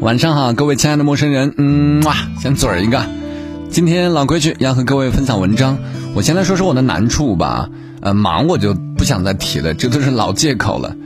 [0.00, 3.04] 晚上好，各位亲爱的陌生人，嗯哇，先嘴儿一个。
[3.68, 5.76] 今天老规矩要和各位分享文章，
[6.14, 7.68] 我先来说说我的难处吧。
[8.00, 10.96] 呃，忙我就不想再提了，这都是老借口了。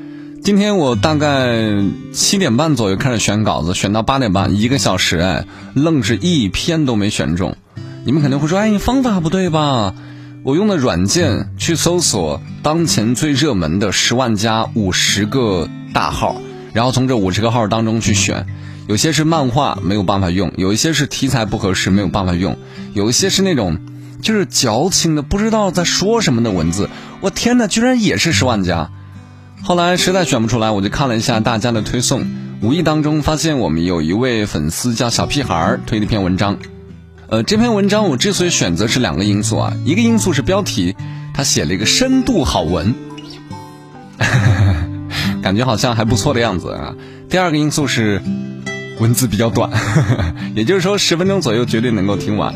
[0.45, 1.59] 今天我大概
[2.13, 7.57] 七点半左右开始选稿子，选到八点半，一个小时，哎，愣是一篇都没选中。
[8.05, 9.93] 你们肯定会说，哎，方法不对吧？
[10.45, 16.37] 我用的软件去搜索当前最热门的十万加五十个大号，
[16.73, 18.47] 然后从这五十个号当中去选。
[18.87, 22.59] 有些是漫画没有办法用，有一些是题材不合适没有办法用，
[22.93, 23.79] 有一些是那种
[24.21, 26.91] 就是矫情的不知道在说什么的文字。
[27.23, 28.91] 我天哪，居然也是十万加！
[29.63, 32.27] 后来实在选不出来，我就看了一下大家的推送，
[32.61, 36.59] 无意当中发现我们有一位粉丝叫小屁孩儿推了一篇文章。
[37.31, 40.95] 呃，这篇文章我之所以选择是两个因素啊，一个因素是标题，
[41.33, 42.95] 他写了一个深度好文，
[45.43, 46.95] 感觉好像还不错的样子啊。
[47.31, 48.21] 第二个因素是。
[49.01, 49.71] 文字比较短，
[50.55, 52.55] 也就是说十分钟左右绝对能够听完。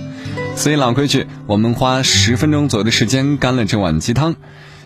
[0.56, 4.36] 所以老规矩，我们花十分钟左右的时间干了这碗鸡汤。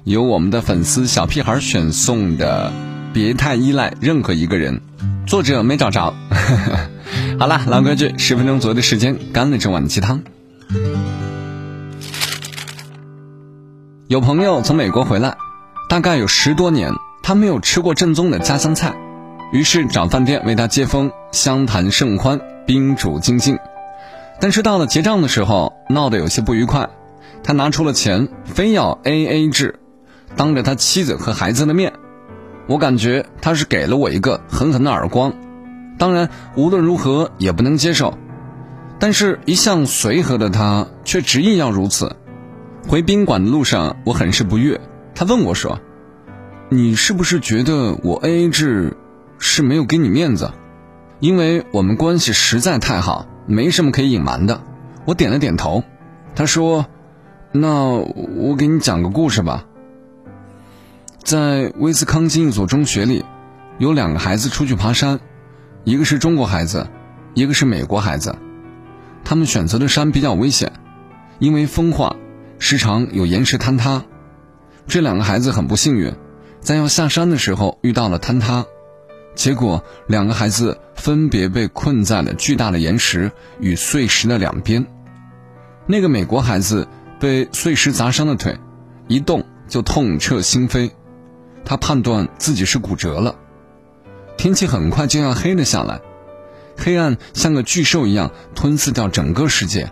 [0.05, 2.73] 由我们的粉丝小屁孩选送的
[3.15, 4.81] 《别太依赖任何一个人》，
[5.29, 6.15] 作者没找着。
[7.39, 10.23] 好了，老规矩，十分钟左右的时间干了这碗鸡汤。
[14.09, 15.37] 有朋友从美国回来，
[15.89, 18.95] 大概有十多年，他没有吃过正宗的家乡菜。
[19.53, 23.59] 于是找饭店为他接风，相谈甚欢，宾主尽兴。
[24.41, 26.89] 但是到了结账的时候，闹得有些不愉快。
[27.45, 29.79] 他拿出了钱，非要 A A 制，
[30.37, 31.93] 当着他妻子和孩子的面，
[32.67, 35.35] 我感觉他是给了我一个狠狠的耳光。
[35.99, 38.17] 当然，无论如何也不能接受。
[38.99, 42.17] 但是，一向随和的他却执意要如此。
[42.89, 44.81] 回宾馆的路上，我很是不悦。
[45.15, 45.79] 他问我说
[46.71, 48.97] ：“你是不是觉得我 A A 制？”
[49.45, 50.53] 是没有给你面子，
[51.19, 54.63] 因为我们关系实在太好，没什么可以隐瞒的。
[55.05, 55.83] 我点了点头。
[56.37, 56.87] 他说
[57.51, 59.67] ：“那我给你讲个故事吧。
[61.25, 63.25] 在威斯康星一所中学里，
[63.79, 65.19] 有两个孩子出去爬山，
[65.83, 66.87] 一个是中国孩子，
[67.35, 68.37] 一个是美国孩子。
[69.25, 70.73] 他们选择的山比较危险，
[71.41, 72.15] 因为风化，
[72.61, 74.05] 时常有岩石坍塌。
[74.87, 76.15] 这两个孩子很不幸运，
[76.61, 78.65] 在要下山的时候遇到了坍塌。”
[79.35, 84.87] 结果，两个孩子分别被困在了巨大的岩石与碎石的两边。
[85.87, 86.87] 那个美国孩子
[87.19, 88.59] 被碎石砸伤的腿，
[89.09, 90.91] 一动就痛彻心扉，
[91.65, 93.35] 他判断自己是骨折了。
[94.37, 96.01] 天气很快就要黑了下来，
[96.77, 99.91] 黑暗像个巨兽一样吞噬掉整个世界。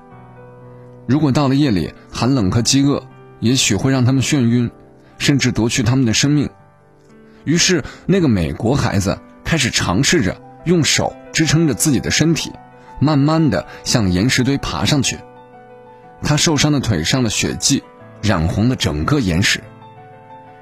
[1.09, 3.03] 如果到了夜里，寒冷和饥饿
[3.41, 4.71] 也许会让他们眩晕，
[5.19, 6.51] 甚至夺去他们的生命。
[7.45, 9.19] 于是，那个美国孩子。
[9.51, 12.53] 开始尝试着用手支撑着自己的身体，
[13.01, 15.19] 慢慢的向岩石堆爬上去。
[16.23, 17.83] 他受伤的腿上的血迹
[18.23, 19.61] 染红了整个岩石。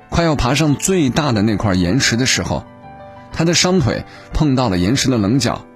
[0.09, 2.65] 快要爬上最大的那块岩石的时候，
[3.31, 5.66] 他的伤腿碰到了岩石的棱角，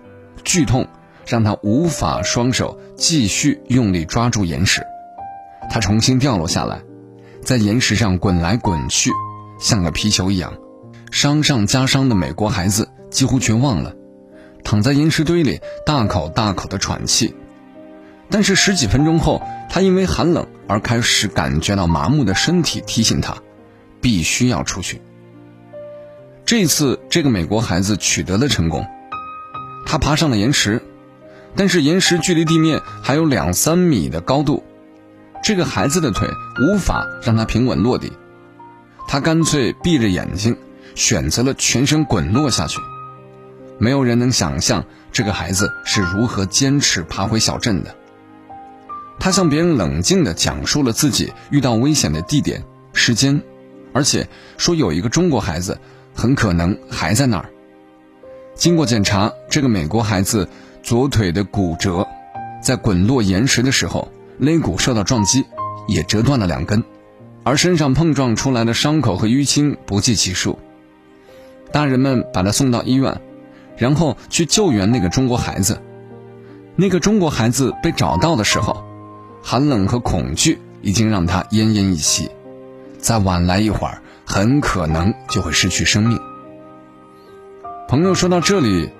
[0.42, 0.88] 剧痛
[1.26, 4.86] 让他无法双手继续用力抓住岩石。
[5.68, 6.80] 他重新掉落下来，
[7.44, 9.10] 在岩石上滚来滚去，
[9.60, 10.54] 像个皮球一样。
[11.10, 12.88] 伤上加伤的美国孩子。
[13.12, 13.94] 几乎绝望了，
[14.64, 17.34] 躺在岩石堆里，大口大口的喘气。
[18.30, 23.36] 但是十几分钟后，他因为寒冷而开始感觉到麻木的身体提醒他，
[24.00, 25.02] 必须要出去。
[26.46, 28.86] 这次，这个美国孩子取得了成功，
[29.86, 30.82] 他爬上了岩石，
[31.54, 34.64] 但是岩石距离地面还有两三米的高度，
[35.44, 36.28] 这个孩子的腿
[36.60, 38.12] 无法让他平稳落地，
[39.06, 40.56] 他干脆闭着眼睛，
[40.94, 42.80] 选择了全身滚落下去。
[43.78, 47.94] 没有人能想象这个孩子是如何坚持爬回小镇的。
[49.18, 53.42] 他向别人冷静地讲述了自己遇到危险的地点、时间，
[53.92, 55.78] 而且说有一个中国孩子
[56.14, 57.50] 很可能还在那儿。
[58.54, 60.48] 经过检查，这个美国孩子
[60.82, 62.06] 左腿的骨折，
[62.62, 65.44] 在滚落岩石的时候肋骨受到撞击，
[65.86, 66.82] 也折断了两根，
[67.44, 70.58] 而身上碰撞出来的伤口和淤青不计其数。
[71.70, 73.20] 大人们把他送到医院。
[73.82, 75.82] 然后去救援那个中国孩子。
[76.76, 78.84] 那个中国孩子被找到的时候，
[79.42, 82.30] 寒冷和恐惧已经让他奄奄一息，
[82.98, 86.20] 再晚来一会儿，很可能就会失去生命。
[87.88, 88.90] 朋友说到这里，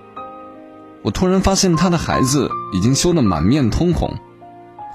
[1.03, 4.17] 我突然发现他的孩子已经羞得满面通红，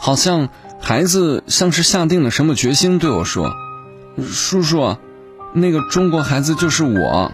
[0.01, 0.49] 好像
[0.81, 3.53] 孩子像是下定了什么决心对我说
[4.19, 4.97] ：“叔叔，
[5.53, 7.31] 那个中国孩子就是我。”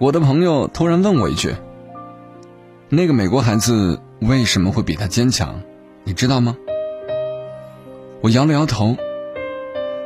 [0.00, 1.54] 我的朋友突然问我一句
[2.88, 5.60] ：“那个美国孩子为什么会比他坚强？
[6.04, 6.56] 你知道吗？
[8.22, 8.96] 我摇了摇头。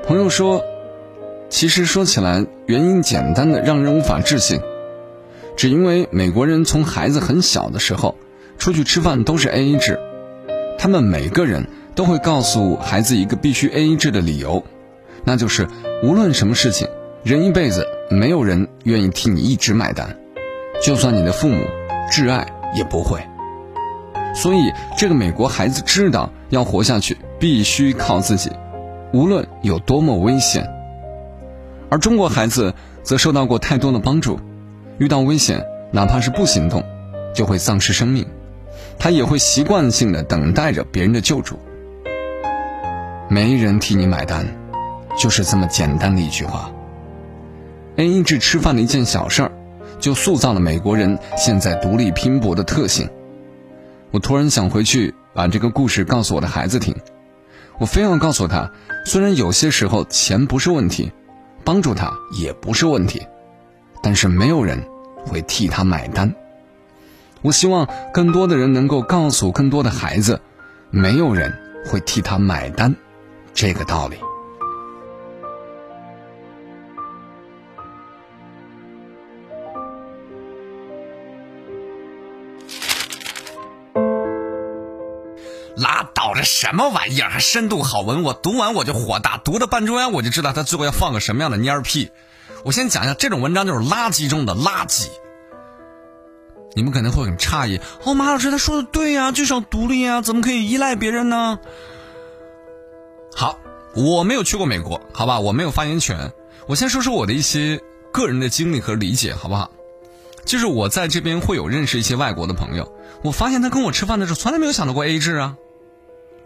[0.05, 0.65] 朋友说，
[1.49, 4.61] 其实说起来原因简单的让人无法置信，
[5.57, 8.17] 只因为美国人从孩子很小的时候
[8.59, 10.01] 出去吃饭都是 A A 制，
[10.77, 14.65] 他们每个人都会告诉孩子一个必须 A A 制的理由，
[15.23, 15.69] 那就是
[16.03, 16.89] 无论什么事情，
[17.23, 20.17] 人一辈子没有人愿意替你一直买单，
[20.83, 21.65] 就算你的父母
[22.11, 22.47] 挚爱。
[22.77, 23.25] 也不会，
[24.35, 28.51] 所以这个美国孩子知道要活下去必须靠自己，
[29.13, 30.69] 无论有多么危险。
[31.89, 32.75] 而中国孩子
[33.05, 34.41] 则受到过太多的帮助，
[34.99, 36.83] 遇到危险哪怕是不行动，
[37.33, 38.27] 就会丧失生命，
[38.99, 41.61] 他也会习惯性的等待着别人的救助。
[43.29, 44.45] 没人替你买单，
[45.17, 46.73] 就是这么简单的一句话。
[47.97, 49.53] A 制吃饭的一件小事儿。
[50.01, 53.09] 就塑造了美国人现在独立拼搏的特性。
[54.11, 56.95] 我突然想回去把这个故事告诉我的孩子听，
[57.79, 58.71] 我非要告诉他，
[59.07, 61.11] 虽然有些时候钱不是问题，
[61.65, 63.27] 帮助他也不是问题，
[64.03, 64.85] 但是没有人
[65.25, 66.35] 会替他买单。
[67.41, 70.41] 我希望更多的人能够告诉更多的孩子，
[70.91, 71.51] 没有人
[71.87, 72.95] 会替他买单，
[73.55, 74.17] 这个道理。
[85.77, 86.35] 拉倒！
[86.35, 87.31] 这什么玩意儿？
[87.31, 88.23] 还深度好文？
[88.23, 92.11] 我读完我就火大，读到半中央我就知道他最后要放个什么样的蔫屁。
[92.65, 95.09] 我先讲一下，这种文章就是垃圾中的垃圾。
[96.77, 101.59] 你们可能会很诧异，哦，马老师他说的对呀，就要独立啊，怎么可以依赖别人呢？
[103.35, 103.59] 好，
[103.95, 106.33] 我没有去过美国，好吧，我没有发言权。
[106.67, 107.81] 我先说说我的一些
[108.13, 109.71] 个人的经历和理解，好不好？
[110.45, 112.93] 就是我在这边会有认识一些外国的朋友，
[113.23, 115.57] 我发现他跟我吃饭的时候从来没有想到过 A 制啊。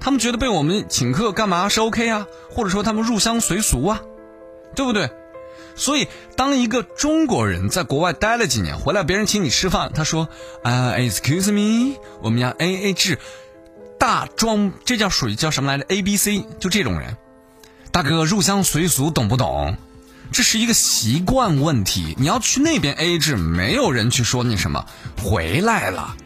[0.00, 4.00] 他们觉得被我们请客干嘛是 OK 啊，或者说他们入乡随俗啊，
[4.76, 5.10] 对不对？
[5.74, 6.06] 所以
[6.36, 10.28] 当一个中国人在国外待了几年，回来别人请你吃饭，他说
[10.62, 13.18] 啊，Excuse me，我们要 AA 制，
[13.98, 17.16] 大装，这叫属于叫什么来着？A B C，就这种人，
[17.90, 19.76] 大哥入乡随俗懂不懂？
[20.32, 22.14] 这是一个习惯问题。
[22.19, 24.86] 你要去那边 AA 制，没有人去说你什么。
[25.22, 26.16] 回来了，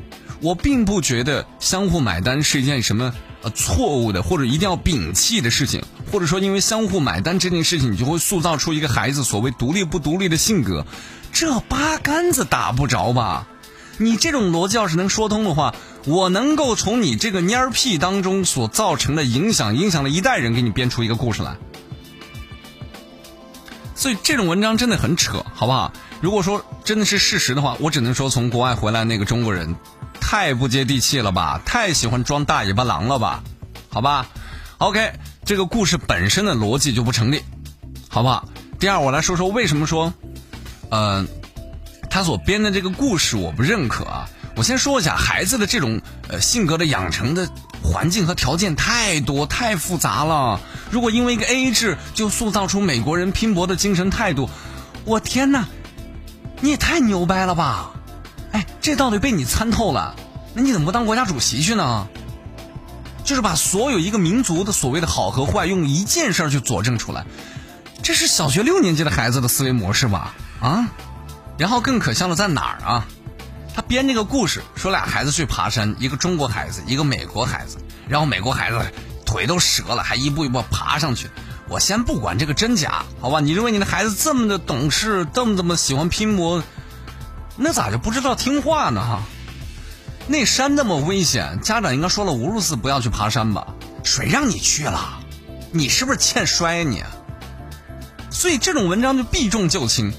[0.40, 3.14] 我并不觉得相互买单是一件什么。
[3.44, 5.82] 呃，错误的或者一定要摒弃的事情，
[6.12, 10.86] 或者说因为相互买单这件事情，你就会塑造出一个孩子所谓独立不独立的性格，
[11.32, 13.48] 这八竿子打不着吧？
[13.98, 15.74] 你这种逻辑要是能说通的话，
[16.06, 21.56] 我能够从你这个蔫儿屁当中所造成的影响，影响了一代人，给你编出一个故事来。
[24.02, 25.92] 所以这种文章真的很扯，好不好？
[26.20, 29.76] 如果说真的是事实的话，我只能说从国外回来那个中国人。
[30.20, 31.60] 太不接地气了吧！
[31.64, 33.44] 太喜欢装大尾巴狼了吧？
[33.90, 34.26] 好吧
[34.78, 35.12] ，OK，
[35.44, 37.44] 这个故事本身的逻辑就不成立，
[38.08, 38.48] 好不好？
[38.80, 40.12] 第二，我来说说为什么说，
[40.90, 41.28] 嗯，
[42.10, 44.28] 他所编的这个故事我不认可啊。
[44.56, 47.48] 我先说一下，孩子的这种呃性格的养成的
[47.80, 50.60] 环境和条件太多太复杂了。
[50.92, 54.50] 如果因为一个 A A 制就塑造出美国人拼搏的精神态度，
[55.06, 55.66] 我天哪，
[56.60, 57.92] 你也太牛掰了吧！
[58.52, 60.14] 哎，这道理被你参透了。
[60.52, 62.06] 那你怎么不当国家主席去呢？
[63.24, 67.24] 就是把所有一个民族的所谓的好和坏，用一件事儿去佐证出来，
[68.02, 70.34] 这是小学六年级的孩子的思维模式吧？
[70.60, 70.90] 啊，
[71.56, 73.06] 然后更可笑的在哪儿啊？
[73.74, 78.78] 他编这个故事，说俩孩子去爬山，一个中国孩子，一个美国孩子，然后美国孩子
[79.32, 81.30] 腿都折了，还一步一步爬上去。
[81.66, 83.40] 我先不管这个真假，好吧？
[83.40, 86.62] 你认为你的孩子这么的懂事，这么这么喜欢拼搏，
[87.56, 89.00] 那咋就不知道听话呢？
[89.00, 89.22] 哈？
[90.26, 93.68] 那山那么危险，家长应该说了无数次不要去爬山吧？
[94.04, 95.18] 谁让你去了？
[95.70, 97.02] 你是不是欠摔你？
[98.30, 100.12] 所以这种文章就避重就轻。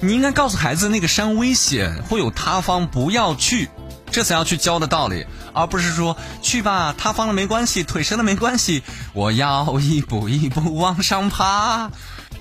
[0.00, 3.68] 你应该告诉孩子那个山危险，会有塌方，不要去，
[4.10, 11.90] 这才要去教的道理，而不是说去吧，塌方了没关系，腿折了没关系，我要一步一步往上爬，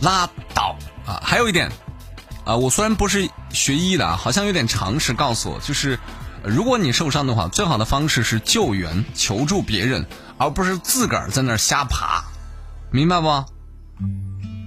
[0.01, 0.75] 拉倒
[1.05, 1.21] 啊！
[1.23, 1.71] 还有一点，
[2.45, 5.99] 啊，我虽然不是学医的，好像有点常识告诉我，就是。
[6.41, 12.23] 如果你受伤的话，最好的方式是救援、求助别人，而不是自个儿在那儿瞎爬，
[12.91, 13.27] 明白不？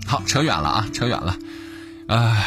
[0.07, 1.35] 好，扯远了啊，扯远了。
[2.09, 2.47] 唉，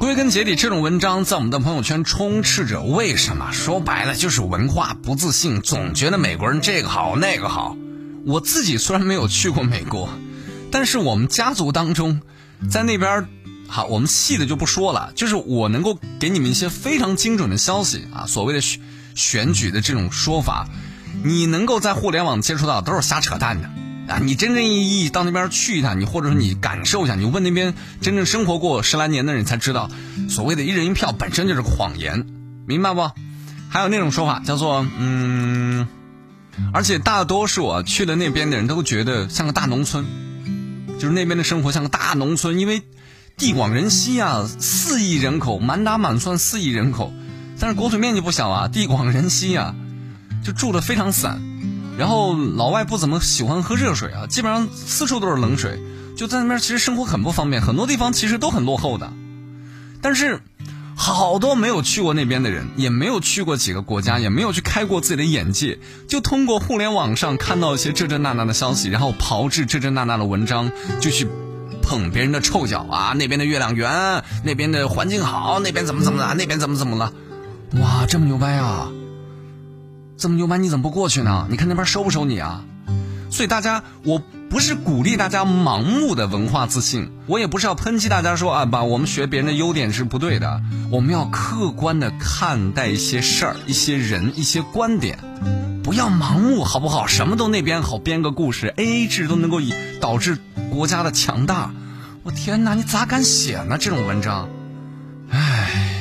[0.00, 2.80] 归根结底，这种文章在我们的朋友圈充斥着。
[2.80, 3.52] 为什么？
[3.52, 7.76] 说白了就是文化不自信，总觉得美国人这个好那个好。
[8.24, 10.08] 我自己虽然没有去过美国，
[10.72, 12.22] 但是我们家族当中，
[12.70, 13.28] 在那边
[13.68, 18.80] 好，我们细的就不说了，就是我能够给你们一些非常精准的消息啊，所谓的选
[19.14, 20.66] 选举的这种说法，
[21.22, 23.68] 你能够在互联网接触到都是瞎扯淡的
[24.10, 24.18] 啊！
[24.22, 29.90] 你真正意义到那边去一趟，你或者说你感受一下，你问那边真正生活过十来年的人才知道，
[30.28, 32.26] 所谓的一人一票本身就是谎言，
[32.66, 33.10] 明白不？
[33.68, 35.86] 还有那种说法叫做嗯，
[36.74, 40.04] 而且大多数啊去了那边的人都觉得像个大农村，
[40.98, 42.82] 就是那边的生活像个大农村，因为。
[43.36, 47.10] 地广人稀啊，四亿人口，满打满算四亿人口，
[47.58, 49.74] 但是国土面积不小啊，地广人稀啊，
[50.44, 51.40] 就住的非常散。
[52.00, 55.78] 然后老外不怎么喜欢喝热水啊，基本上四处都是冷水，
[56.16, 59.12] 就在那边其实生活很不方便，很多地方其实都很落后的。
[60.00, 60.40] 但是
[60.96, 65.78] 好多没有去过那边的人，也没有去过几个国家，也没有去开过自己的眼界，
[66.08, 71.28] 就通过互联网上看到一些这这那那的消息，然后炮制这这那那的文章，就去。
[71.82, 73.14] 捧别人的臭脚啊！
[73.16, 76.34] 那边的月亮圆，那边的环境好，那边怎么怎么了？
[76.34, 77.12] 那边怎么怎么了？
[77.80, 78.88] 哇，这么牛掰啊！
[80.20, 81.46] 这么牛掰，你怎么不过去呢？
[81.48, 82.62] 你看那边收不收你啊？
[83.30, 90.60] 所以大家，我不是鼓励大家盲目的文化自信，我也不是要抨击大家说啊，把我们学别人的优点是不对的。
[90.90, 95.18] 我们要客观的看待一些事儿、一些人、一些观点，
[95.82, 97.06] 不要盲目，好不好？
[97.06, 99.72] 什么都那边好编个故事，A A 制都能够以
[100.02, 100.36] 导致
[100.70, 101.72] 国家的强大。
[102.24, 103.78] 我天哪，你咋敢写呢？
[103.78, 104.50] 这种文章，
[105.30, 105.94] 唉，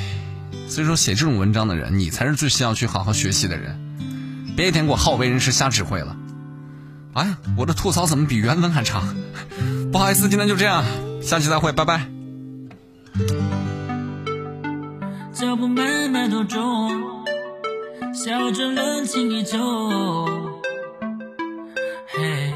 [0.67, 3.79] 所以说写这种文章的人，你才是最需要去好好学习的人。
[4.59, 6.17] 别一天给我好为人师瞎指挥了。
[7.13, 9.15] 哎呀，我的吐槽怎么比原文还长？
[9.89, 10.83] 不好意思，今天就这样，
[11.21, 12.05] 下期再会，拜拜。
[15.31, 16.91] 脚步慢慢多重，
[18.13, 19.57] 笑着冷静依旧。
[22.07, 22.53] 嘿，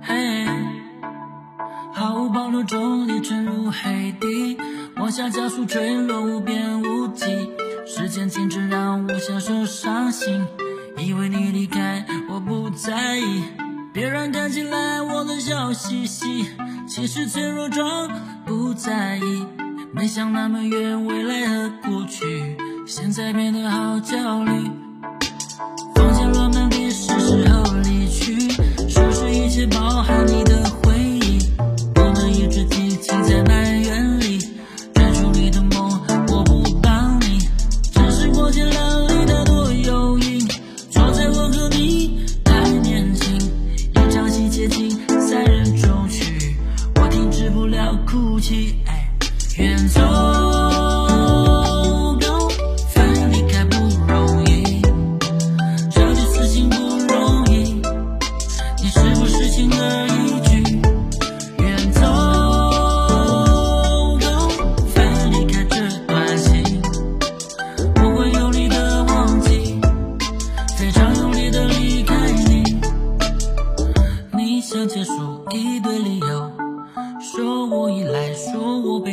[0.00, 0.46] 嘿，
[1.92, 4.56] 毫无保留中你沉入海底，
[4.96, 7.26] 往下加速坠落，无边无际。
[7.86, 10.46] 时间静止，让我享受伤心。
[13.94, 16.48] 别人看起来我都笑嘻嘻，
[16.84, 18.10] 其实脆弱装
[18.44, 19.46] 不在意。
[19.92, 24.50] 没想那么远，未来和过去，现在变得好焦虑。
[25.94, 28.50] 房间乱满地，是时候离去，
[28.88, 30.13] 收拾一切，包含
[48.86, 49.08] 哎
[49.58, 50.00] 远走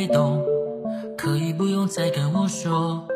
[0.06, 0.42] 懂，
[1.16, 3.06] 可以不用再跟我说。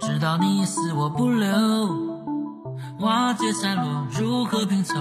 [0.00, 1.48] 知道你死我不留，
[3.00, 4.94] 瓦解散落如何拼凑？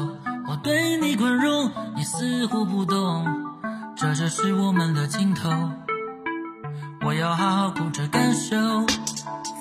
[0.48, 3.26] 我对你宽容，你似乎不懂。
[3.96, 5.50] 这就是我们的尽头。
[7.06, 8.56] 我要好好哭着感受，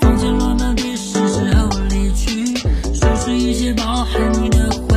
[0.00, 2.56] 风起落满地，是时候离去，
[2.94, 4.89] 收拾一切包含你的。